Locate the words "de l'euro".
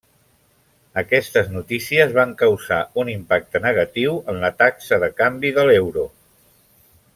5.61-6.11